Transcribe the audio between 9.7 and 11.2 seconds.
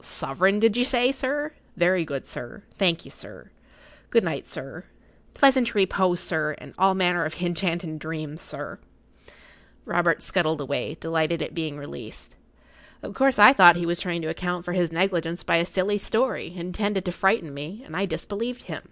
Robert scuttled away,